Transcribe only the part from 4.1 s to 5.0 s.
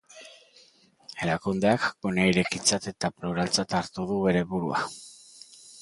du bere burua.